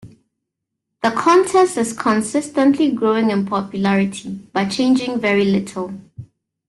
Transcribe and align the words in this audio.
The 1.03 1.11
contest 1.11 1.77
is 1.77 1.93
consistently 1.95 2.89
growing 2.89 3.29
in 3.29 3.45
popularity, 3.45 4.29
but 4.51 4.69
changing 4.71 5.19
very 5.19 5.45
little. 5.45 5.93